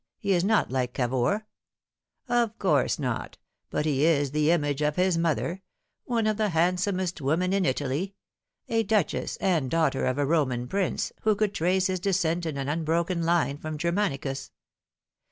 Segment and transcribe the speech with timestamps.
[0.17, 1.45] He is not like Cavour.""
[2.27, 3.37] Of course not;
[3.69, 5.61] but he is the image of his mother
[6.05, 8.15] one of the handsomest women in Italy
[8.67, 12.67] a Duchess, and daughter of a Roman Prince, who could trace his descent in an
[12.67, 14.49] unbroken line from Germanicus.